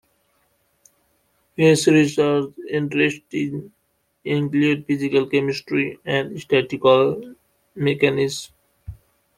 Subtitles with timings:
[1.55, 3.35] His research interests
[4.25, 7.35] include physical chemistry and statistical
[7.75, 8.49] mechanics.